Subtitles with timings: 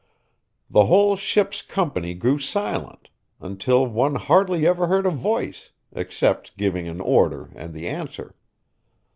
[0.67, 6.87] The whole ship's company grew silent, until one hardly ever heard a voice, except giving
[6.87, 8.33] an order and the answer.